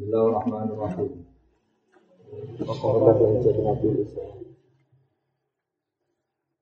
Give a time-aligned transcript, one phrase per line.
[0.00, 1.12] Bismillahirrahmanirrahim.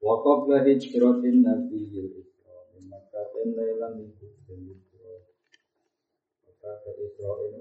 [0.02, 3.30] Wa qabla hijratin nabiyil isra min Makkah.
[6.50, 6.90] Maka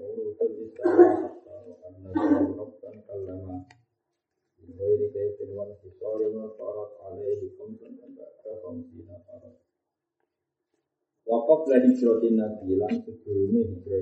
[0.02, 1.14] urutul isra
[1.46, 2.10] wa anna
[2.58, 3.70] rabban kallama
[4.58, 4.82] min wa
[6.42, 7.54] wa farat alaihi
[9.06, 9.62] wa farat.
[11.22, 12.34] Wa qabla hijratin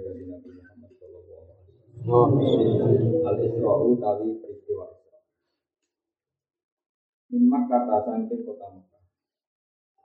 [0.01, 1.56] dari Nabi Muhammad sallallahu
[2.05, 3.25] alaihi wasallam.
[3.27, 5.21] Al-Isra'u tawi peristiwa Isra.
[7.33, 8.69] Min Makkah kota.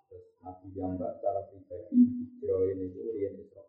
[0.07, 3.63] Terus Nabi Jamba secara pribadi ini itu rian Isra.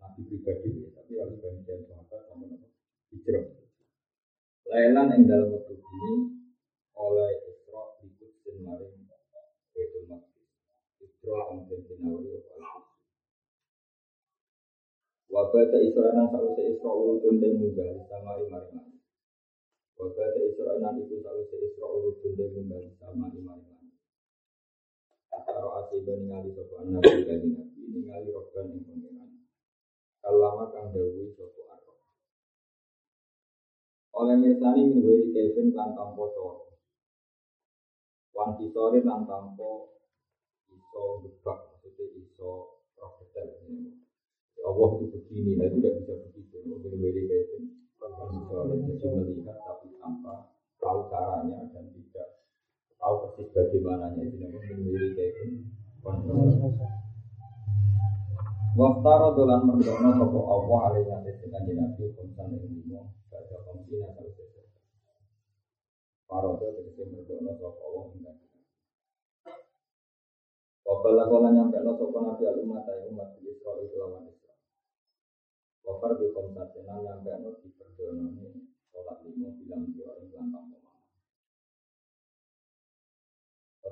[0.00, 2.68] Nabi pribadi ya, tapi harus bagian sahabat sama nama.
[4.70, 6.12] Lailan yang dalam waktu ini
[6.94, 9.00] oleh Isra ikut sin maring.
[11.00, 12.59] Isra dinawari oleh
[15.30, 18.82] Wabata Isra nang sausé Isra urutun te munggah sama langit.
[19.94, 23.78] Wabata Isra nang iku sausé Isra urutun te munggah sama langit.
[25.30, 29.30] Ataro asiba ningali sapa nabi kanthi nabi ningali roban ing pangeran.
[30.18, 31.98] Kalama kang dawuh sapa arep.
[34.18, 36.74] Oleh mirsani min wiri kevin kan tampo coro.
[38.34, 39.94] Wan kisore lan tampo
[40.74, 42.50] iso gebak maksudnya iso
[42.98, 44.09] profetel ini.
[44.60, 46.56] Allah itu begini, nah itu tidak bisa begitu.
[46.68, 47.62] Mungkin kaitan
[48.30, 50.34] misalnya jadi melihat tapi tanpa
[50.78, 52.28] tahu caranya dan tidak
[53.00, 54.22] tahu persis bagaimananya.
[54.28, 55.50] Jadi mungkin beri kaitan
[58.70, 64.30] Waftara dolan merdono sopo Allah alaihi ngatis dengan nabi kumsan yang limo baca komsina kalau
[64.30, 64.78] sesuatu.
[66.30, 68.32] Parodo tegese merdono sopo Allah hingga
[70.86, 74.29] Wabala kola nyampe lo nabi al umat ayu umat di Israel.
[75.84, 80.78] Wafar di komsatena nyampe lo di perdono ini sholat limo bilang di orang bilang tanpa.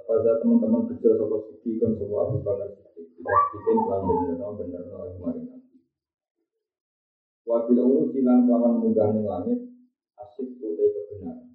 [0.08, 4.56] Pada teman-teman kecil sopo suci kan sopo Abu Bakar Siddiq tidak bikin pelan bener no
[4.56, 5.76] bener no kemarin nanti.
[7.44, 9.60] Wabila urus silang lawan munggah ning langit
[10.16, 11.52] asik putih kebenaran.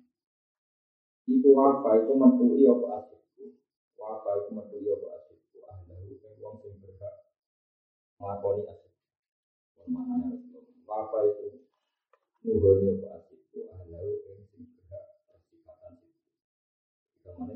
[1.25, 3.57] Iku apa itu mentui apa asikku?
[3.97, 5.57] Apa itu mentui apa asikku?
[5.65, 7.15] Ahlahu yang wong sing berhak
[8.21, 8.93] nglakoni asik.
[9.89, 10.32] Mana
[11.03, 11.59] apa itu
[12.47, 13.67] nuhoni apa asikku?
[13.67, 15.99] Ahlahu yang persifatan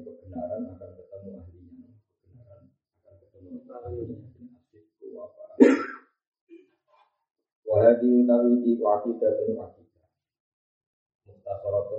[0.04, 1.32] kebenaran akan ketemu
[3.72, 4.20] ahlinya.
[5.18, 5.44] Apa?
[7.68, 8.12] Wahadi
[8.64, 10.08] di wakidah dan wakidah.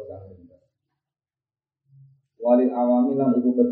[0.09, 0.65] Kang ringkas.
[2.39, 2.73] Walil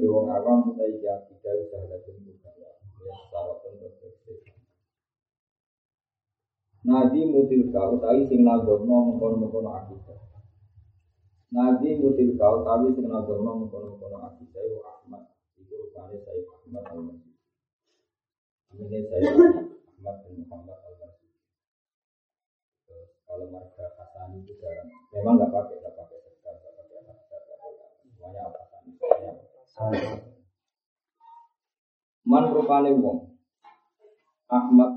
[0.08, 2.70] wong awam utai tidak usah lagun bukawa.
[3.04, 4.55] Ya
[6.86, 10.22] Nadi mutilka utawi sing nagomno mengkono-mengkono akidah.
[11.50, 15.22] Nadi mutilka utawi sing nagomno mengkono-mengkono akidah iku Ahmad.
[15.58, 17.34] Iku rupane Sayyid Ahmad al-Masih.
[18.70, 21.30] Amine Sayyid Ahmad bin Muhammad al-Masih.
[23.26, 24.86] Kalau marga Hasan itu jarang.
[25.10, 28.60] Memang nggak pakai, nggak pakai serta, nggak pakai nasab, nggak pakai semuanya apa
[29.66, 30.22] Semuanya
[32.22, 33.25] Man rupane wong.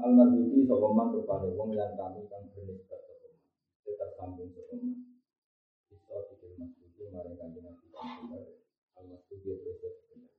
[0.09, 3.45] Al Marzuki sapa man rupane wong yang kami kang bernisbat sapa man.
[3.85, 5.21] Kita sambung sapa man.
[5.85, 8.57] Bisa pikir Marzuki maring kanjeng Nabi Muhammad
[8.97, 10.33] al Marzuki terus benar.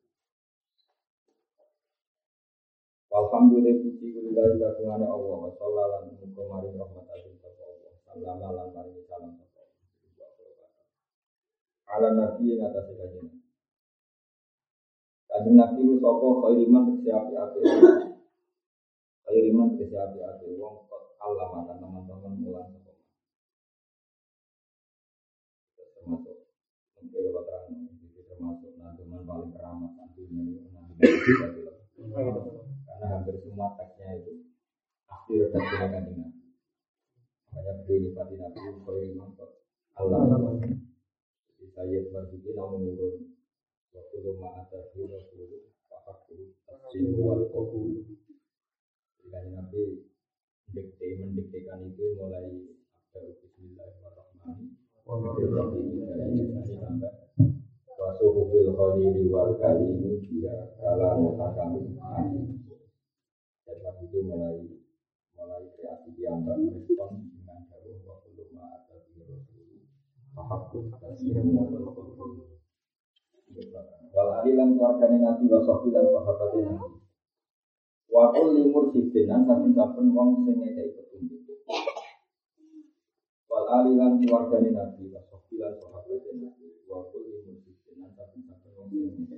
[3.14, 7.94] Alhamdulillah puji kulilah kagungane Allah wa sallallahu muga maring rahmat agung sapa Allah.
[8.10, 10.70] Sallama lan maring salam sapa Allah.
[11.94, 13.38] Ala nabi yang atas kanjeng
[15.30, 17.34] Kanjeng Nabi sapa khairiman kesiapi
[19.78, 21.14] kesiapi api wong kot
[21.78, 22.66] teman-teman mulan
[25.94, 26.34] termasuk
[26.98, 27.70] mungkin terang
[28.02, 29.92] itu termasuk naduman paling keramat
[32.90, 33.54] karena hampir itu
[35.94, 36.42] kanjeng Nabi
[37.54, 39.50] makanya Nabi khairiman kot
[41.54, 43.14] jadi saya berpikir namun menurut
[43.94, 44.90] waktu rumah ada
[49.30, 50.10] jadi Nabi
[50.66, 52.50] mendikte mendiktekan itu mulai
[53.14, 54.74] ada Bismillahirrahmanirrahim.
[57.94, 64.66] Wasuhu fil khalili wal kalimi dia kala mutakamin dan Nabi itu mulai
[65.38, 65.62] mulai
[66.10, 67.62] dianggap respon dengan
[70.74, 72.50] di tasjid wal qabul
[74.10, 76.79] Wal ali lan keluargane Nabi wa sahbi lan sahabat Nabi.
[78.10, 81.40] Wa kulli mursidin lan saben-saben wong sing ngekeki petunjuk.
[83.70, 89.30] alilan keluarga nabi, wasofilan sahabat nabi, wakul limun sisinan tapi satu wong sing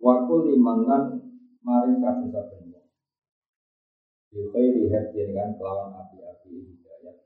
[0.00, 1.28] Wakul limanan
[1.60, 2.88] maring saben-saben wong.
[4.32, 7.16] Bi khairi hadin kan kelawan api-api hidayah.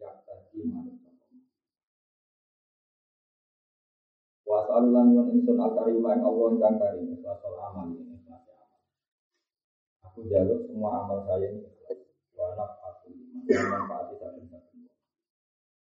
[0.00, 0.60] Yang tadi
[4.54, 6.46] manut Wa salulan yon ingsun al-karima yang Allah
[6.94, 7.90] ini ikhlas amal.
[10.06, 11.98] Aku jaluk semua amal saya ini ikhlas.
[12.38, 13.10] Wa nafatu
[13.50, 14.98] yang manfaati saben-saben wong.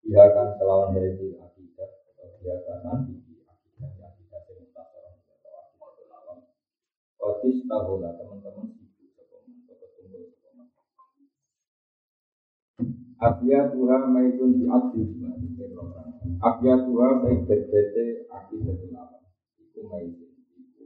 [0.09, 3.15] Dia kan kelawan dari akidah atau dia kan nanti
[7.27, 8.76] Otis tahu lah teman-teman sibuk sekoman,
[13.17, 15.09] Abya Tuhan maitun di adil
[16.37, 18.05] Abya Tuhan baik berbeda
[18.61, 19.19] ulama.
[19.57, 20.31] Iku maitun.
[20.53, 20.85] Iku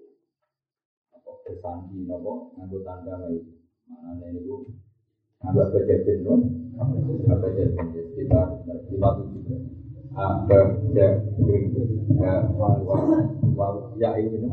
[1.11, 3.59] apa bersandi nopo nganggo tanda maitun.
[3.91, 4.71] Mana nih ibu
[5.43, 6.41] agak berjadin non,
[6.79, 8.43] agak berjadin kita
[8.95, 9.43] lima tujuh.
[10.15, 10.61] Abya
[10.95, 11.07] ya,
[13.99, 14.47] ya ini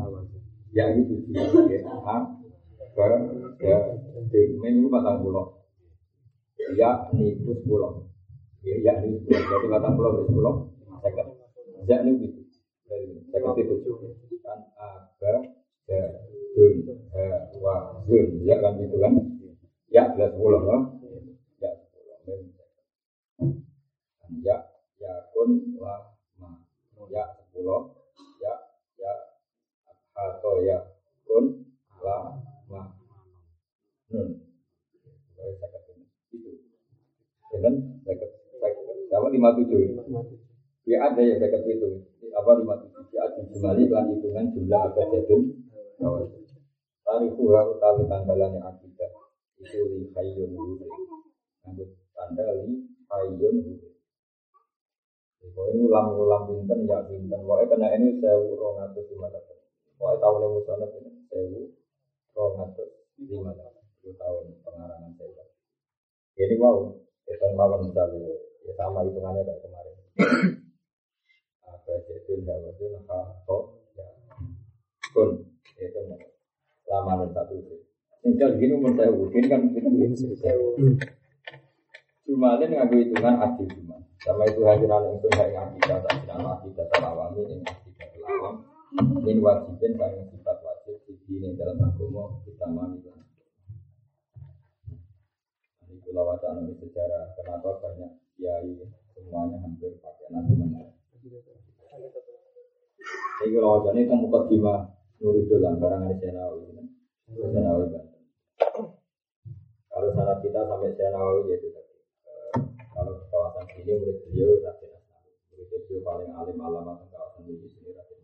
[0.74, 2.16] ya itu ya a
[2.94, 3.06] ke
[3.62, 3.78] ya
[4.30, 5.57] di minggu batang pulau
[6.76, 8.04] ya itu pulau.
[8.60, 10.68] Ya ya ini jadi batang pulau itu pulau
[11.00, 11.24] saya
[11.86, 12.40] ya ini gitu
[12.84, 13.74] saya itu.
[14.42, 14.88] Kan a
[15.20, 15.32] ke
[15.88, 16.00] ya
[16.56, 17.28] dun ya
[17.62, 19.12] wa dun ya kan itu kan?
[19.88, 20.80] Ya jelas pulau kan
[21.62, 22.18] ya pulau.
[24.44, 24.56] Ya
[25.00, 25.94] ya kun la
[26.36, 26.50] ma.
[27.08, 27.24] Ya
[27.54, 27.94] pulau.
[30.18, 30.82] Atau ya
[31.24, 31.62] kun
[32.02, 32.82] la ma.
[34.10, 34.28] Nun.
[35.38, 35.87] Itu
[37.62, 37.74] kan?
[39.08, 39.78] Apa lima tujuh.
[40.88, 41.88] Ya ada ya saya itu.
[42.32, 43.02] Apa lima tujuh?
[43.12, 45.42] Ya ada kembali lan hitungan jumlah apa jadun
[47.08, 49.10] tarifu utawi tanggalannya akidah.
[49.58, 50.86] Itu li hayyun huri
[51.64, 53.88] nganggut tanda li hayyun huri
[55.38, 57.40] Pokoknya ulang-ulang binten ya binten.
[57.42, 59.58] Pokoknya kena ini saya urung atas lima tahun.
[59.98, 61.60] Wah tahun yang musola itu sewu
[62.36, 63.78] rohatus lima tahun
[64.14, 65.44] tahun pengarangan saya.
[66.38, 66.94] Jadi wow,
[67.28, 68.32] itu malam misalnya
[68.64, 69.96] ya sama hitungannya kayak kemarin.
[71.68, 73.60] Apa itu tidak itu nakal
[73.96, 74.08] ya
[75.12, 75.30] kun
[75.76, 76.00] itu
[76.88, 77.56] lama satu
[78.18, 80.74] Tinggal gini umur saya mungkin kan kita begini sewu.
[82.26, 83.96] Cuma ada nggak hitungan adil cuma.
[84.18, 88.54] Sama itu hadiran itu nggak yang akidah, tak akidah terawami, yang akidah terawam.
[89.22, 92.98] Ini wajibin kami sifat wajib di sini dalam agama kita mami
[96.08, 98.08] Pula wacana ini sejarah kenapa banyak
[98.40, 98.80] kiai
[99.12, 100.88] semuanya hampir pakai nasi mana.
[103.44, 104.88] Ini kalau wacana itu muka kima
[105.20, 106.64] nuridul barang ini senawi,
[107.28, 108.24] senawi banten.
[109.92, 112.00] Kalau sana kita sampai senawi yaitu tadi.
[112.24, 112.56] Eh,
[112.96, 117.68] kalau di kawasan sini murid beliau Raden Asnawi, murid beliau paling alim alamat kawasan ini
[117.68, 118.16] sini Raden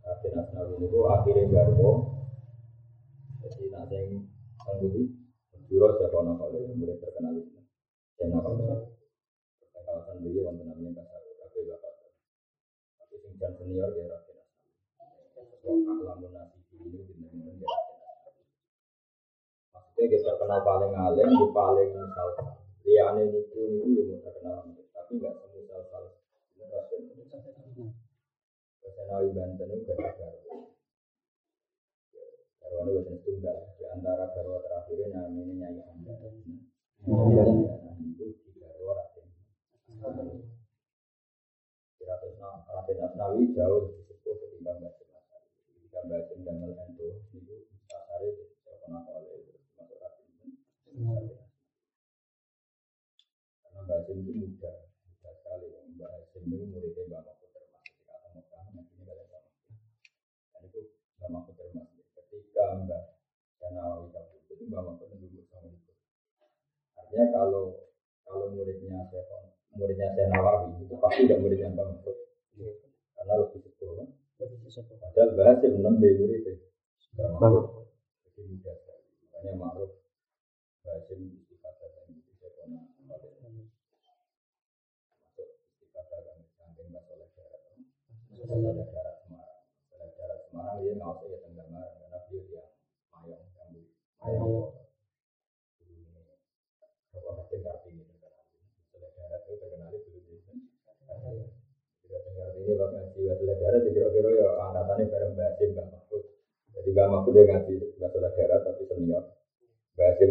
[0.00, 2.24] Raden Asnawi itu akhirnya garwo
[3.44, 4.37] Jadi nanti
[4.68, 5.02] yang Angguti
[5.68, 7.60] Juro siapa kalau murid terkenal itu
[8.20, 8.76] Yang nama
[9.72, 11.92] Kawasan beliau wonten namanya Kasar Tapi bapak
[13.00, 13.16] Tapi
[13.56, 15.24] senior dia Raden Asnawi
[15.64, 17.68] Wong alamun nasi ini Benar-benar dia
[19.72, 22.42] Maksudnya kita kenal paling alim Di paling salsa
[22.84, 25.98] Liane itu itu yang terkenal Tapi nggak semua salsa
[28.84, 30.28] Kesenawi Banten itu gak ada
[32.68, 36.12] Garwane buatan tunggal di antara garwa terakhir namanya Nyai Anda.
[36.20, 39.24] Nah, itu di garwa Raden.
[42.04, 45.00] Raden Raden Asnawi jauh lebih sepuh ketimbang Mbak.
[45.00, 47.56] Ketika Mbak Sim Damel Endo itu
[47.88, 50.28] Asari oleh masuk Raden.
[53.64, 54.72] Karena Mbak Sim itu muda,
[55.08, 55.72] muda sekali.
[55.96, 57.96] Mbak Sim itu muridnya Mbak Mahfud termasuk
[58.36, 59.42] Mekah, nantinya kalian.
[60.52, 60.80] Dan itu
[61.16, 61.56] Mbak Mahfud
[62.58, 63.02] Mbak
[63.62, 65.92] Janawi kabur, itu Mbak Mahfud duduk sama itu.
[66.98, 67.64] Artinya kalau
[68.26, 69.24] kalau muridnya saya
[69.78, 72.16] muridnya saya Nawawi itu pasti tidak muridnya Mbak Mahfud.
[73.14, 74.08] Karena lebih sepuh kan.
[74.38, 76.54] Padahal bahasa dari muridnya.
[77.14, 77.66] Mbak Mahfud.
[78.26, 79.06] Jadi muda sekali.
[79.22, 79.92] Makanya Ma'ruf
[80.82, 82.82] bahasa istiqadah dan itu saya pernah
[88.38, 89.62] Soleh darat Semarang.
[89.90, 91.47] Soleh darat Semarang dia nggak usah
[92.28, 92.64] ya dia dia
[93.12, 93.42] mayong
[97.52, 98.44] yang karti ini terkenal.
[98.92, 100.52] Soleh darat itu terkenal itu itu.
[102.08, 105.32] Tidak dengar ini bahkan jiwa darat kira-kira ya angkatannya bareng
[105.72, 106.22] Mbak Mahfud.
[106.76, 107.74] Jadi Mbak Mahfud dia ngaji
[108.36, 109.24] darat tapi senior.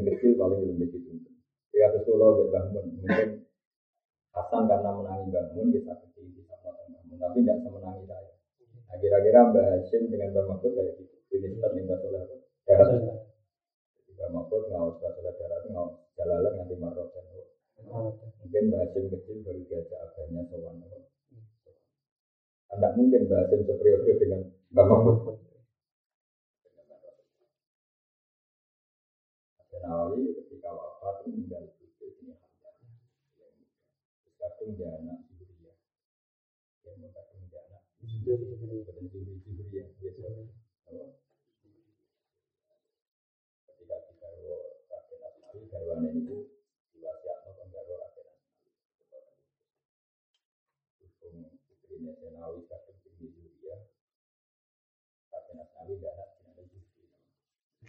[0.07, 1.33] kecil paling lebih dituntut.
[1.75, 3.45] Ya terus kalau bangun mungkin
[4.37, 8.33] Hasan karena menangi bangun bisa bangun, tapi tidak semenangi saya.
[8.85, 11.16] Nah kira-kira Mbak Hashim dengan Mbak Mahfud kayak gitu.
[11.33, 12.23] Ini seperti Mbak Soleh
[12.67, 12.87] darat.
[12.91, 17.25] Jadi Mbak Mahfud ngawas Mbak Soleh darat ngawas jalalan nanti marot dan
[18.41, 20.75] Mungkin Mbak kecil baru diajak agaknya sowan.
[22.67, 24.41] Tidak mungkin Mbak superior dengan
[24.71, 25.47] Mbak Mahfud.
[29.87, 32.35] Nawawi ketika wafat meninggal itu ini.
[32.35, 35.79] Terus kadung dia anak Zuhriya.
[36.83, 40.27] Yang mau kadung dia anak Bukan Zuhri Zuhriya biasa.
[40.91, 41.07] Apa?
[43.63, 44.55] Ketika digarwo
[44.91, 47.49] Raden Diwasiatno
[52.37, 53.49] Senawi kadung tinggi.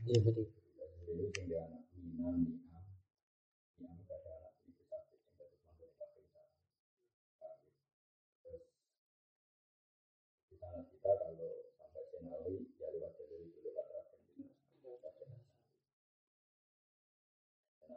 [0.08, 0.48] Iya betul.
[1.04, 2.84] Itu dia anak Minan Niam.
[3.76, 6.24] Niam gak ada anak itu sakit yang terus manggil kafir
[8.40, 8.64] Terus
[10.48, 14.16] di sana kita kalau sampai Senawi ya lewat jalur itu lewat Raden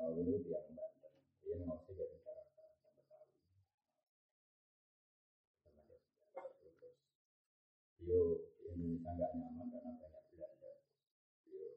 [0.02, 0.58] Senawi itu dia.
[8.02, 8.22] Dia
[8.66, 10.70] Indonesia nggak nyaman karena banyak belanja.
[11.46, 11.70] Dia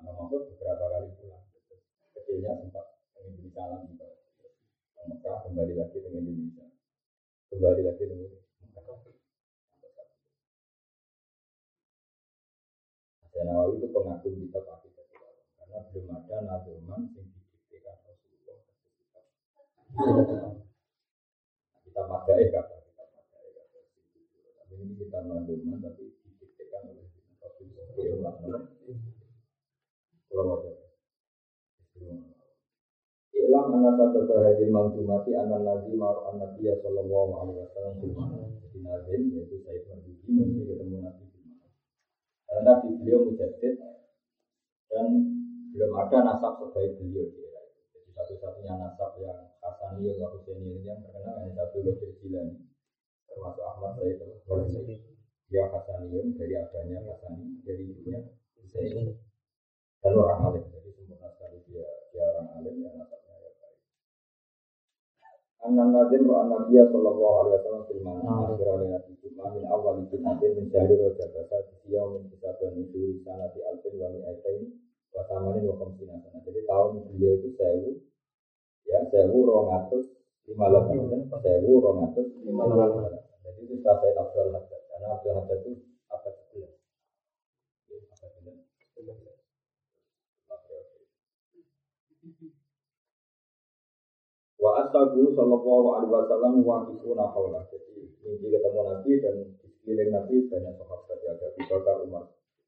[0.00, 1.44] maka atau beberapa kali pulang.
[2.16, 2.86] Kecilnya sempat
[3.20, 3.68] Indonesia
[5.44, 6.64] kembali lagi ke Indonesia.
[7.52, 8.41] Kembali lagi Mekah.
[13.42, 14.34] Nawawi itu pengagum
[14.70, 15.42] akidah ulama.
[15.58, 17.28] karena belum ada nazuman yang
[18.06, 18.58] Rasulullah.
[21.82, 23.78] Kita pakai kata kita pakai kata
[24.62, 27.06] tapi ini kita nazuman tapi didiktekan oleh
[27.42, 28.62] Rasulullah Dia melakukan
[30.30, 30.76] Pulau Wajah
[33.32, 36.62] Ilam anak sabda hadil mangdumati anak nabi
[39.34, 41.31] yaitu ketemu nabi
[42.52, 43.80] karena nabi beliau mujaddid
[44.92, 45.08] dan
[45.72, 47.80] belum ada nasab sebaik beliau di era itu.
[47.96, 52.60] Jadi satu-satunya nasab yang Hasani yang Husaini yang terkenal hanya satu Lutfi Jilani
[53.24, 55.00] termasuk Ahmad Said Al-Husaini.
[55.48, 58.20] Dia Hasanium dari abahnya Hasani dari ibunya
[58.60, 59.16] Husaini
[60.04, 60.64] dan orang alim.
[60.76, 63.21] Jadi sempurna sekali dia dia orang alim yang ya baik.
[65.62, 70.02] Anan Nadim wa Nabiya sallallahu alaihi wasallam fil mana akhir oleh Nabi Cuma min awal
[70.02, 74.66] itu nanti mencari roja bahasa dia min bisa bernusuri sanati alfin wa mi'atain
[75.14, 76.42] wa samanin wa khamsina sana.
[76.42, 77.90] Jadi tahun beliau itu sewu
[78.90, 80.10] ya sewu rongatus
[80.50, 80.98] lima lapan
[81.30, 83.22] sewu rongatus lima lapan.
[83.46, 85.72] Jadi itu setelah saya Abdul Haddad karena Abdul Haddad itu
[86.10, 86.74] abad sebelas.
[87.86, 89.42] Ya, abad sebelas.
[94.92, 97.64] Ashabu sallallahu alaihi wasallam waqifuna qawla.
[97.72, 102.24] Jadi mimpi ketemu Nabi dan di sekeliling Nabi banyak sahabat ya ada Abu Bakar Umar.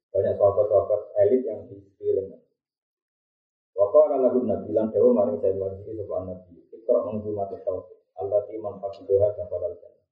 [0.09, 2.49] Banyak sahabat-sahabat elit yang di sekeliling Nabi.
[3.77, 6.53] Wa qala lahu Nabi lan dewa maring saya lagi sapa Nabi.
[6.73, 7.97] Ikra mangzumat tauhid.
[8.17, 10.05] Allati man hafizaha kafara al-jannah.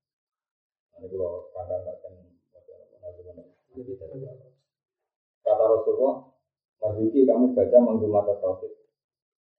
[1.01, 2.29] Ini kalau kandang-kandang
[5.43, 6.29] Kata Rasulullah,
[6.77, 8.73] Marzuki kamu baca tauhid.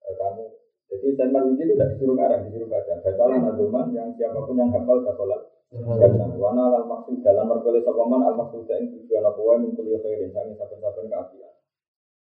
[0.04, 0.63] Eh, Kamu
[1.00, 2.92] jadi saya Marzuki itu tidak disuruh karang, disuruh baca.
[3.02, 6.28] Bacalah nazuman yang siapa pun yang hafal kafalat jannah.
[6.38, 10.30] Wana al maksud dalam mergole sopaman al maksud yang tujuan apa wae mingkul ya khairin
[10.30, 11.52] sangi saben-saben keapian.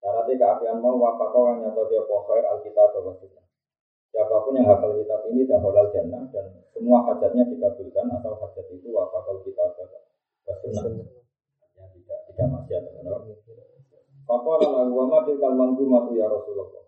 [0.03, 3.47] Syaratnya keapian mau wafakau yang nyata dia khair alkitab wa sunnah.
[4.11, 8.89] Siapa pun yang hafal kitab ini dahulal jannah dan semua hajatnya dikabulkan atau hajat itu
[8.91, 11.07] wafakau kitab wa sunnah.
[11.77, 12.83] Yang tidak tidak maksiat.
[14.27, 16.86] Fakola lagu wa ma tilkal mangdumatu ya Rasulullah.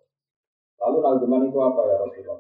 [1.01, 2.39] Nazuman itu apa ya Rasulullah?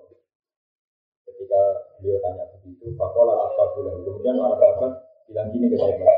[1.28, 1.60] Ketika
[2.00, 3.92] beliau tanya begitu, Fakola ashabullah.
[4.02, 4.92] Kemudian para sahabat
[5.28, 6.08] bilang gini ke saya,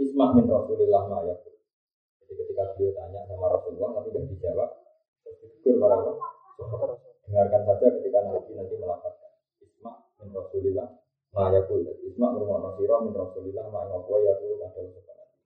[0.00, 1.54] Ismah min Rasulillah ma yakul.
[2.22, 4.70] Jadi ketika beliau tanya sama Rasulullah, tapi tidak dijawab,
[5.24, 5.96] ditegur para.
[7.22, 9.32] Dengarkan saja ketika Nabi nanti melafazkan.
[9.64, 10.88] Ismah min Rasulillah
[11.32, 11.80] ma yakul.
[11.80, 15.38] Jadi Ismah bermakna sirah min Rasulillah ma yakul yakul ada ucapan Nabi.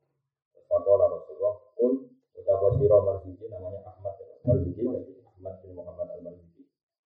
[0.67, 1.93] Fakola Rasulullah, kul
[2.35, 4.15] ucapan sirah marzuki namanya Ahmad
[4.47, 6.63] Marzuki, jadi Ahmad bin Muhammad al-Marzuki.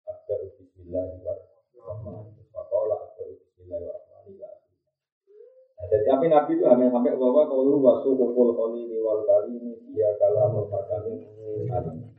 [0.06, 2.44] Ada bismillahirrahmanirrahim.
[2.50, 4.62] Fakola ada bismillahirrahmanirrahim.
[5.78, 9.70] Nah, jadi tapi Nabi itu hanya sampai bahwa kalau wasu hukul kholili wal kali ini
[9.94, 12.10] dia hakamin alim.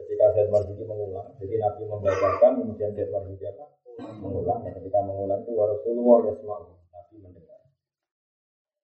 [0.00, 3.76] Ketika Zaid Marzuki mengulang, jadi Nabi membacakan, kemudian Zaid Marzuki apa?
[4.24, 7.60] Mengulang, dan ketika mengulang itu Rasulullah ya semua Nabi mendengar.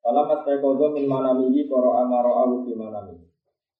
[0.04, 3.24] Kalau mas tekozo min manamihi koro amaro awu fi manamihi.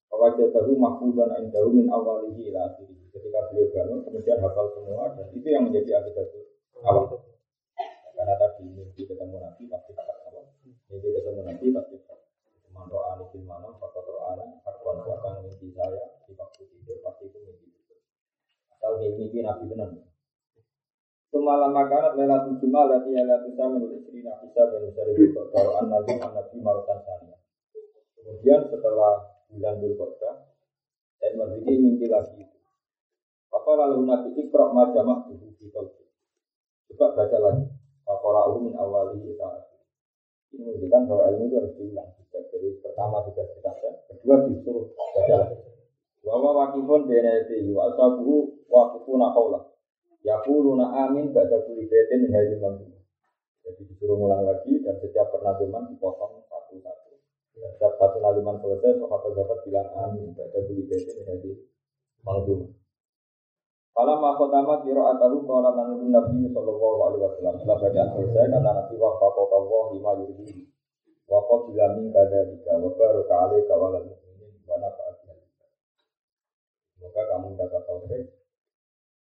[0.09, 2.81] Wajadahu mahfudan indahu min awalihi ila.
[3.13, 6.25] Ketika beliau bangun, kemudian hafal semua, dan itu yang menjadi akidah
[6.81, 7.36] awal.
[8.27, 10.43] Karena tadi mimpi ketemu Nabi, pasti kata apa?
[10.91, 11.95] Mimpi ketemu Nabi, pasti
[12.75, 17.39] Man ro'a fil manam, fakot ro'ani, hakwan siapa mimpi saya, di waktu tidur, pasti itu
[17.39, 17.95] mimpi itu.
[18.75, 19.95] Asal mimpi Nabi benar.
[21.31, 26.19] Semalam makanan lelatul jumal lati lelatul sama istri Nabi dan Musari Bukot Kalau an nabi
[26.19, 27.39] an nabi marutan sana
[28.19, 30.51] Kemudian setelah bulan Zulkodah
[31.23, 32.59] dan Mazidi mimpi lagi itu.
[33.55, 35.71] Apa lalu Nabi Iqra majamah tubuh di.
[36.91, 37.86] Coba baca lagi.
[38.07, 39.67] Apa min awali kita.
[40.55, 42.11] Ini menunjukkan bahwa ilmu itu harus diulang.
[42.31, 43.73] Jadi pertama sudah kita
[44.07, 45.39] kedua disuruh baca.
[46.23, 49.63] Bahwa wakifun benedi wa asabuhu wakifuna kaulah.
[50.23, 52.95] Yaquluna amin ba'da kulli baitin min hadhihi
[53.67, 57.15] Jadi disuruh ulang lagi dan setiap pernazuman dipotong satu-satu.
[57.55, 61.55] Setiap satu nazuman selesai, sahabat dapat bilang amin ba'da kulli baitin min hadhihi
[62.23, 62.86] manzumah.
[63.97, 67.55] Fala ma khatama qira'atahu qala nanu Nabi sallallahu alaihi wasallam.
[67.57, 70.69] Setelah bacaan selesai kata Nabi wa faqa Allah lima yuridu.
[71.25, 75.17] Wa qabila min kadzalika wa baraka alaika wa lil mu'minin wa nafa'a
[76.97, 78.25] Semoga kamu dapat taufik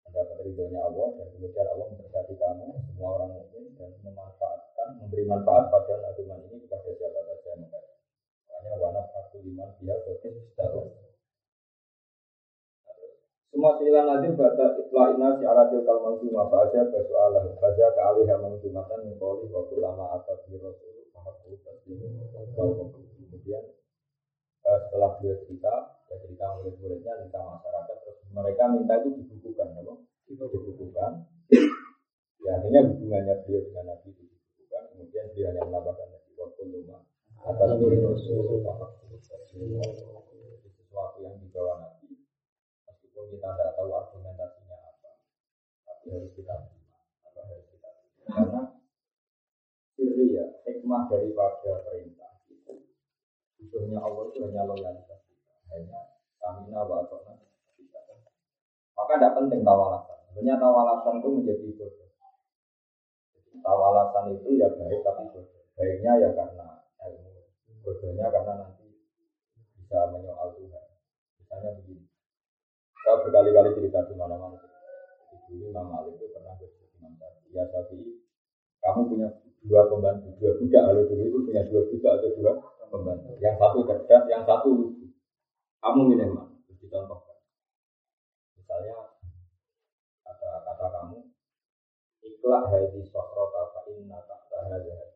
[0.05, 5.73] mendapat ridhonya Allah dan kemudian Allah memberkati kamu semua orang mukmin dan memanfaatkan memberi manfaat
[5.73, 10.87] pada nazuman ini kepada siapa saja yang makanya wana aku liman dia botin setahun
[13.55, 18.27] semua silan nazim baca itla ina si aradil kal manzuma baca bersoalah baca ke alih
[18.27, 23.63] yang manzumatan mengkoli waktu lama atas di rasul mahaku taslimu kemudian
[24.67, 29.95] eh, setelah beliau cerita ya cerita murid-muridnya cerita masyarakat terus mereka minta itu dibukukan apa?
[30.27, 31.13] dibukukan.
[32.43, 34.83] Ya akhirnya hubungannya beliau dengan Nabi dibukukan.
[34.93, 36.99] Kemudian dia hanya menambahkan Nabi waktu luma
[37.39, 38.67] atas diri Rasul
[40.65, 42.04] sesuatu yang dibawa Nabi
[43.25, 45.11] meskipun kita tidak tahu argumentasinya apa
[45.89, 48.61] tapi harus kita terima apa harus kita terima karena
[49.97, 52.73] siri ya hikmah daripada perintah itu
[53.57, 56.01] Sesungguhnya Allah itu hanya loyalitas kita hanya
[56.37, 57.33] Samina wa atona
[58.95, 60.19] Maka tidak penting tawalasan.
[60.31, 62.11] Sebenarnya tawalasan itu menjadi bodoh.
[63.59, 65.65] Tawalasan itu ya baik tapi bodoh.
[65.75, 66.69] Baiknya ya karena
[67.03, 67.43] ilmu.
[67.83, 68.87] Bodohnya karena nanti
[69.75, 70.87] bisa menyoal Tuhan.
[71.43, 72.14] Misalnya begini.
[73.05, 74.57] Saya berkali-kali cerita di mana-mana.
[75.45, 77.53] Dulu Imam Malik itu pernah bercerita Imam Syafi'i.
[77.53, 78.13] Ya Syafi'i,
[78.81, 79.29] kamu punya
[79.69, 80.83] dua pembantu, dua budak.
[80.89, 82.53] Kalau dulu itu punya dua budak atau dua
[82.89, 83.31] pembantu.
[83.45, 85.07] Yang satu cerdas, yang satu lucu.
[85.85, 86.49] Kamu milih mana?
[86.65, 87.37] Terus dicontohkan.
[88.57, 88.97] Misalnya
[90.25, 91.19] kata kata kamu,
[92.25, 95.13] ikhlas hadi sokro fa inna tahta hadza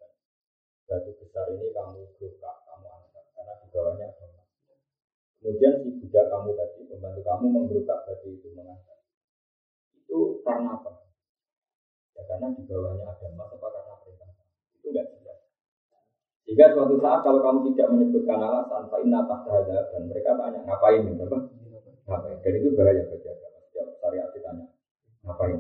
[0.89, 4.41] Batu besar ini kamu buka, kamu angkat karena di bawahnya ada.
[5.37, 8.99] Kemudian si budak kamu tadi, pembantu kamu menggerukak batu itu mengangkat.
[9.95, 11.07] Itu karena apa?
[12.19, 14.29] Ya karena di bawahnya ada emas apa karena perintah.
[14.75, 15.39] Itu enggak jelas.
[16.43, 21.23] Sehingga suatu saat kalau kamu tidak menyebutkan alasan, Pak Inna dan mereka tanya, ngapain ini?
[21.23, 21.39] Apa?
[22.11, 22.37] Ngapain?
[22.43, 23.59] Dan itu bahaya bagi agama.
[23.71, 24.67] Setiap syariat ditanya,
[25.23, 25.59] ngapain?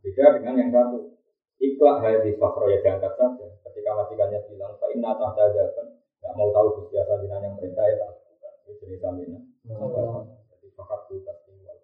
[0.00, 1.18] Beda dengan yang satu.
[1.60, 3.46] Ikhlas hadis fakro ya diangkat saja.
[3.66, 5.86] Ketika majikannya bilang, Pak Inna kan
[6.20, 8.19] nggak mau tahu Gusti Asadinan yang perintah ya tak
[8.70, 8.76] lakukan.
[8.76, 9.40] Itu cerita Mina.
[10.46, 11.76] Jadi fakar itu tinggal.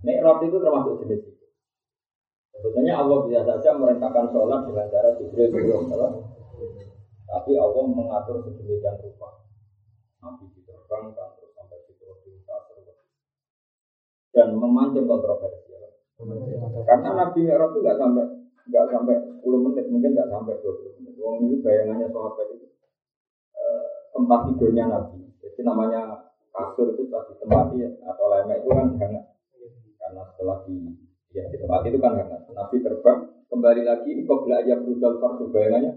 [0.00, 1.46] Nah, itu termasuk jenis itu.
[2.50, 6.12] Sebetulnya Allah bisa saja merintahkan sholat dengan cara Jibril turun,
[7.24, 9.46] tapi Allah mengatur sedemikian rupa.
[10.20, 12.20] Nabi diterbangkan terus sampai di terus
[14.36, 15.72] dan memancing kontroversi.
[16.84, 18.24] Karena Nabi Mi'raj itu nggak sampai
[18.68, 21.14] nggak sampai 10 menit, mungkin nggak sampai 20 menit.
[21.16, 22.68] Wong ini bayangannya sahabat itu
[24.20, 25.18] tempat tidurnya Nabi.
[25.40, 26.00] Jadi namanya
[26.52, 29.24] kasur itu pasti tempat ya, atau lemek itu kan hangat.
[29.96, 30.76] Karena setelah di
[31.30, 32.42] Ya di tempat itu kan hangat.
[32.50, 35.92] Nabi terbang kembali lagi kok belajar berudal fardu bayangannya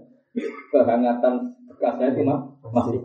[0.70, 1.34] kehangatan
[1.66, 2.38] bekasnya itu mah
[2.70, 3.02] masih.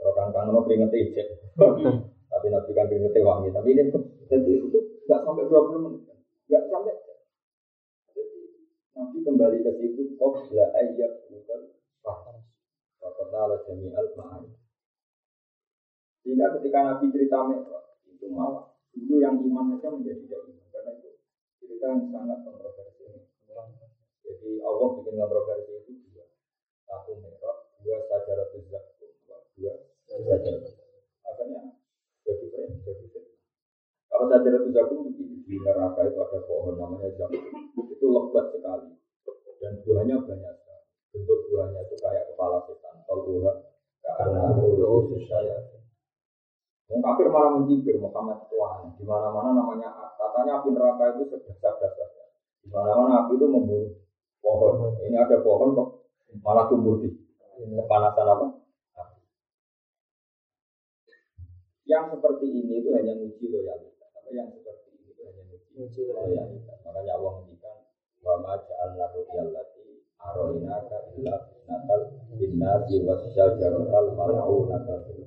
[0.00, 1.26] Kalau kan kan mau keringet ijek.
[2.32, 3.52] Tapi Nabi kan keringet wangi.
[3.52, 3.92] Tapi ini
[4.32, 6.08] jadi itu nggak sampai 20 menit.
[6.48, 6.94] Nggak sampai.
[8.96, 11.60] Nabi kembali ke situ kok belajar berudal
[12.00, 12.49] fardu.
[13.20, 14.48] Fakatala jami'al ma'ani.
[16.24, 20.90] Sehingga ketika Nabi cerita Mi'raj itu malah Dulu yang iman saja menjadi tidak iman karena
[20.98, 21.10] itu
[21.62, 23.06] cerita yang sangat kontroversi.
[24.24, 26.26] Jadi Allah bikin kontroversi itu dua,
[26.88, 29.14] satu merah, dua sajarat zakum,
[29.54, 29.72] dua
[30.26, 30.74] sajarat.
[31.28, 31.62] Akhirnya
[32.24, 32.44] jadi
[32.82, 33.04] jadi
[34.10, 37.46] Kalau sajarat zakum di, di neraka itu ada pohon namanya zakum,
[37.84, 38.90] itu lebat sekali
[39.60, 40.59] dan buah buahnya banyak
[43.30, 43.56] buah
[44.02, 45.70] karena ulu saya.
[46.90, 48.90] Wong kafir malah mencibir Muhammad aneh.
[48.98, 52.34] Di mana-mana namanya katanya api neraka itu sebesar-besar.
[52.66, 53.94] Di mana-mana api itu membunuh
[54.42, 54.98] pohon.
[55.06, 55.88] Ini ada pohon kok
[56.42, 57.14] malah tumbuh di
[57.62, 58.46] kepanasan apa?
[61.86, 64.10] Yang seperti ini itu hanya uji loyalitas.
[64.10, 65.42] Tapi yang seperti ini itu hanya
[65.78, 66.78] uji loyalitas.
[66.82, 67.76] Makanya Allah menghentikan
[68.26, 71.34] wa ma ja'alna ru'yallati aroinaka illa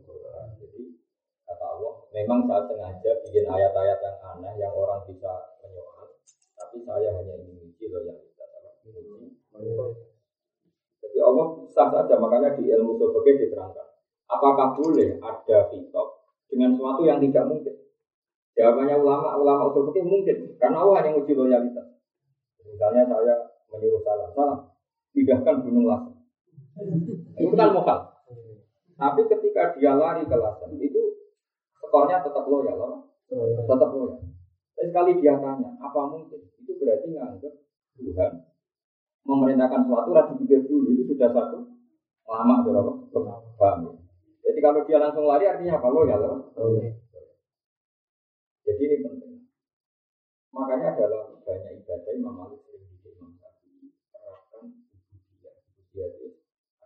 [0.04, 0.48] Qur'an.
[0.60, 1.00] Jadi
[1.48, 5.32] kata Allah, memang saya sengaja bikin ayat-ayat yang aneh yang orang bisa
[5.64, 6.20] menyoal,
[6.60, 8.50] tapi saya hanya ingin uji loyalitas.
[11.00, 13.88] Jadi Allah sah saja, makanya di ilmu sebagai diterangkan.
[14.28, 16.08] Apakah boleh ada fitok
[16.52, 17.76] dengan sesuatu yang tidak mungkin?
[18.54, 21.88] Jawabannya ulama, ulama usul fikih mungkin, karena Allah hanya uji loyalitas.
[22.62, 23.36] Misalnya saya
[23.70, 24.60] menyuruh salam, salam,
[25.14, 26.13] pindahkan gunung Lasen.
[27.38, 28.00] Itu kan mokal.
[28.94, 31.02] Tapi ketika dia lari ke Lasen, itu
[31.82, 32.98] skornya tetap loyal, apa?
[33.66, 34.22] tetap loyal.
[34.74, 36.42] Tapi sekali dia tanya, apa mungkin?
[36.62, 37.54] Itu berarti nganggap
[37.98, 38.32] Tuhan
[39.24, 41.58] memerintahkan sesuatu, harus dipikir dulu, itu sudah satu
[42.28, 42.92] lama, berapa?
[43.56, 43.92] Paham ya?
[44.44, 45.88] Jadi kalau dia langsung lari artinya apa?
[45.90, 46.22] Loyal.
[46.58, 46.92] Oh, iya.
[48.64, 49.34] Jadi ini penting.
[50.54, 52.63] Makanya dalam banyak ibadah Imam Malik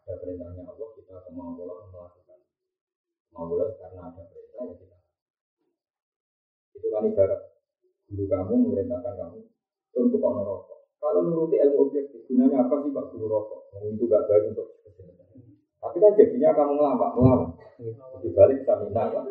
[0.08, 2.40] ada perintahnya Allah kita kemauan melakukan.
[3.28, 4.98] Kemauan karena ada perintah ya kita.
[6.80, 7.42] Itu kan ibarat
[8.08, 9.40] guru kamu memerintahkan kamu
[10.00, 10.80] untuk kau rokok.
[11.04, 13.68] Kalau nuruti ilmu objektif, gunanya apa sih Pak Guru rokok?
[13.84, 15.28] Itu gak baik untuk kesehatan.
[15.84, 17.50] Tapi kan jadinya kamu ngelawan, ngelawan.
[18.24, 19.28] Di balik stamina kan.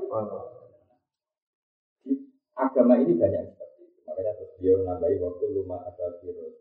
[2.56, 3.98] Agama ini banyak seperti itu.
[4.04, 6.52] Makanya terus dia nambahi waktu luma ada biro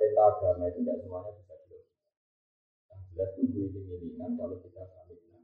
[0.00, 1.84] Perintah agama itu tidak semuanya bisa dilakukan.
[2.88, 5.38] Yang jelas itu iling-ilingan kalau kita sami'na.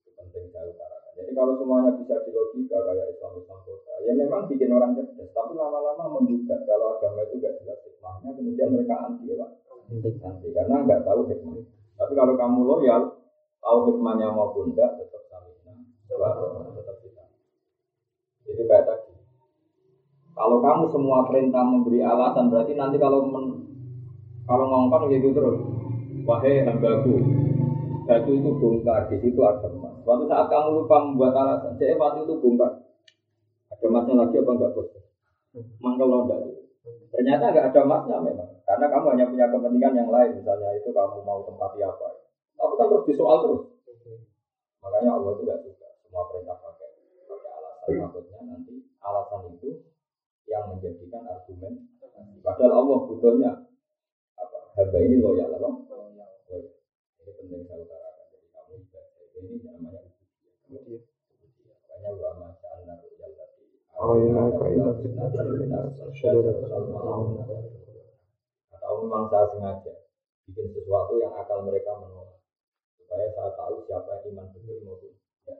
[0.00, 1.12] Itu penting saya utarakan.
[1.20, 5.28] Jadi kalau semuanya bisa dilogika kayak Islam Islam kota, ya memang bikin orang cerdas.
[5.36, 9.50] Tapi lama-lama menggugat kalau agama itu tidak jelas hikmahnya, kemudian mereka anti ya pak.
[10.24, 11.60] Anti karena nggak tahu hikmah.
[12.00, 13.02] Tapi kalau kamu loyal,
[13.60, 15.76] tahu hikmahnya maupun tidak, tetap samina.
[16.08, 17.24] Tetap kita.
[18.48, 19.09] Itu kayak tadi.
[20.40, 23.60] Kalau kamu semua perintah memberi alasan, berarti nanti kalau men,
[24.48, 25.60] kalau ngomong gitu terus,
[26.24, 27.20] wahai hambaku,
[28.08, 30.00] batu itu bongkar, di situ ada emas.
[30.00, 32.72] Suatu saat kamu lupa membuat alasan, jadi batu itu bongkar.
[33.68, 34.88] Ada emasnya lagi apa enggak bos?
[35.76, 36.40] Mangkel enggak
[37.12, 41.20] Ternyata enggak ada emasnya memang, karena kamu hanya punya kepentingan yang lain, misalnya itu kamu
[41.20, 42.16] mau tempati apa.
[42.56, 43.62] Tapi kan terus disoal terus.
[44.80, 45.60] Makanya Allah itu enggak
[46.00, 46.88] semua perintah pakai
[47.28, 47.92] pakai alasan.
[48.08, 48.74] Maksudnya nanti
[49.04, 49.90] alasan itu
[50.50, 51.86] yang menjadikan argumen.
[52.42, 53.50] Padahal Allah butuhnya
[54.34, 54.58] apa?
[54.74, 55.70] Hamba ini loyal apa?
[55.86, 56.30] Loyal.
[56.50, 58.26] Ini penting saya utarakan.
[58.34, 58.74] Jadi kamu
[59.38, 60.02] ini namanya
[60.66, 61.06] ubudiyah.
[61.70, 63.62] Makanya wa ma ja'alna ru'yal lati.
[63.94, 64.90] Oh iya, kaidah
[68.74, 69.94] Atau memang saya sengaja
[70.50, 72.42] bikin sesuatu yang akal mereka menolak
[72.98, 75.14] supaya saya tahu siapa yang iman betul maupun
[75.46, 75.54] ya.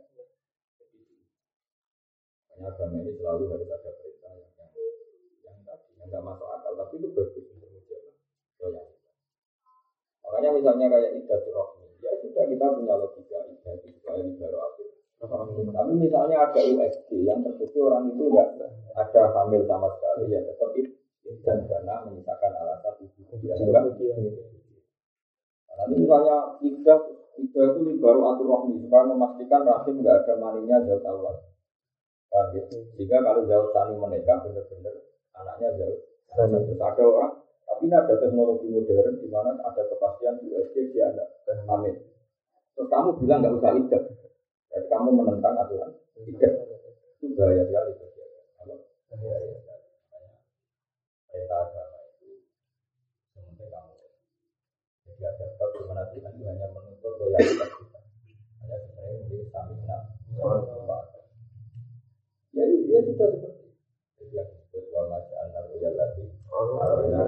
[2.50, 4.70] Makanya agama ini selalu harus ada perintah yang yang,
[5.46, 8.14] yang tadi yang nggak masuk akal tapi itu bagus untuk menjawab
[8.58, 9.14] loyalitas.
[10.26, 14.88] Makanya misalnya kayak ibadah rohmi, ya sudah kita punya logika ibadah supaya baru akhir.
[15.20, 18.48] Tapi misalnya ada USG yang terbukti orang itu enggak
[19.30, 20.74] ada hamil sama sekali ya tetap
[21.46, 23.86] dan karena menyisakan alasan itu ya enggak.
[25.78, 26.98] Nanti misalnya ibadah
[27.38, 31.34] ibadah itu baru atur rohmi supaya memastikan rahim enggak ada maninya jauh awal.
[32.30, 33.18] Paham ya?
[33.22, 34.94] Kalau jauh tani menikah benar-benar
[35.38, 35.98] anaknya jauh.
[36.30, 37.32] Terus ada orang
[37.70, 41.24] tapi ini ada teknologi modern di mana ada kepastian USG dia ada
[41.70, 41.94] hamil.
[42.74, 44.02] Terus kamu bilang nggak usah ibadah.
[44.70, 45.90] Jadi kamu menentang aturan
[46.26, 46.52] tidak
[47.20, 48.09] itu bahaya sekali
[49.18, 49.88] bahaya sekali.
[51.30, 52.28] Perintah agama itu
[53.34, 53.94] sementing kamu.
[55.06, 58.00] Jadi ada bab di mana Tuhan itu hanya menuntut loyalitas kita.
[58.62, 59.98] Hanya sebenarnya memberi stamina.
[62.50, 64.30] Ya, ya sudah seperti itu.
[64.30, 65.02] Yang disebut wa
[66.82, 67.22] Arwina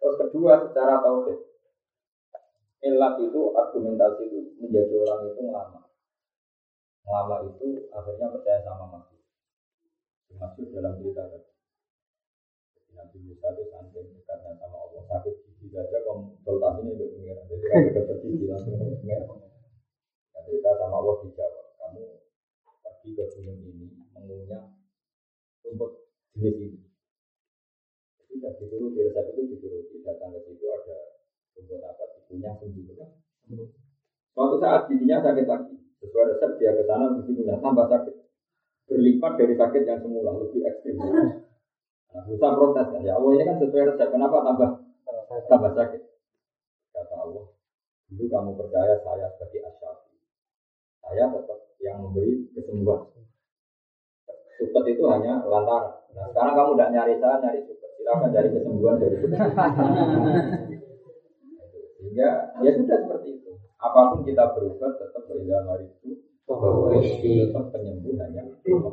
[0.00, 1.38] Terus kedua secara tauhid
[2.80, 5.79] Ilat itu argumentasi itu menjadi orang itu lama.
[7.08, 9.20] Lama itu akhirnya percaya sama masjid.
[10.36, 11.50] Masuk dalam cerita tadi.
[12.76, 17.44] Jadi Nabi Musa itu saking dekatnya sama Allah sakit gigi saja konsultasinya ini pengiran.
[17.50, 19.26] Jadi kalau dokter gigi langsung pengiran.
[19.36, 21.66] Nah, cerita sama Allah dijawab.
[21.80, 22.02] Kamu
[22.80, 24.62] pergi ke gunung ini mengunyah
[25.66, 25.90] rumput
[26.36, 26.78] jenis ini.
[28.20, 30.98] Jadi tidak dituruti, resep itu dituruti, datang ke situ ada
[31.58, 33.10] rumput apa, dikunyah sendiri kan.
[34.30, 38.14] Suatu saat giginya sakit lagi, sesuai resep dia ke sana gizi punya tambah sakit,
[38.88, 40.96] berlipat dari sakit yang semula lebih ekstrim.
[42.10, 44.70] Nah, Musa protes kan, ya Allah ini kan sesuai resep, kenapa tambah
[45.46, 46.02] tambah sakit?
[46.90, 47.44] Kata Allah,
[48.10, 50.10] dulu kamu percaya saya sebagai asyafi,
[51.04, 53.06] saya tetap yang memberi kesembuhan.
[54.60, 56.04] Supet itu hanya lantaran.
[56.12, 57.90] Nah, sekarang kamu tidak nyari saya, nyari supet.
[57.96, 59.40] Silakan cari kesembuhan dari supet.
[61.96, 62.28] Sehingga
[62.60, 63.39] ya sudah seperti itu.
[63.80, 68.92] Apa pun kita berubah tetap berilmu itu bahwa tetap penyembuhannya sama.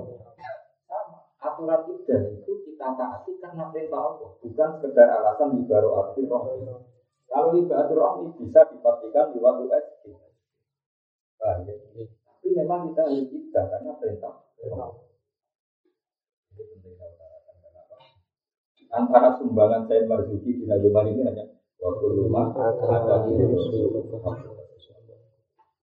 [1.38, 6.50] Aturan ibadah itu kita taati karena perintah Allah, bukan sekedar alasan ibarat arti roh.
[7.30, 10.04] Kalau ibarat roh bisa dipastikan di waktu SD.
[11.38, 14.34] Tapi memang kita harus kita karena perintah
[14.66, 14.92] Allah.
[16.58, 16.92] Ini?
[18.88, 21.46] Antara sumbangan saya Marzuki di Najuman ini hanya
[21.78, 23.36] waktu rumah ada di